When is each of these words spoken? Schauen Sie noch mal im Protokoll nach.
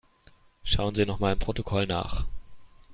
Schauen 0.63 0.95
Sie 0.95 1.05
noch 1.05 1.19
mal 1.19 1.31
im 1.33 1.37
Protokoll 1.37 1.85
nach. 1.85 2.25